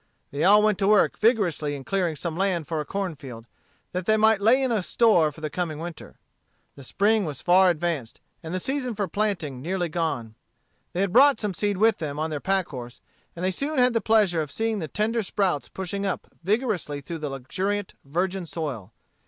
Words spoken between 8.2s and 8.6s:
and the